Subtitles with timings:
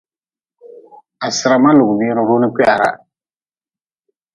[1.19, 2.95] Ha sira ma lugʼbire runi kwiharah.